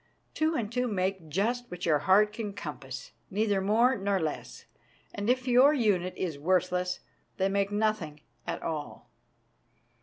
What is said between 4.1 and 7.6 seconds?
less, and, if your unit is worth less, they